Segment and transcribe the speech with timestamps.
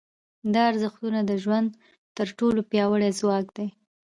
[0.53, 1.69] دا ارزښتونه د ژوند
[2.17, 3.67] تر ټولو پیاوړي ځواک دي.